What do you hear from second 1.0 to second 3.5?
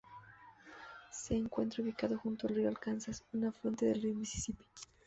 Se encuentra ubicada junto al río Arkansas, un